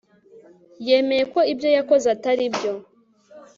[0.87, 2.73] yemeye ko ibyo yakoze atari byo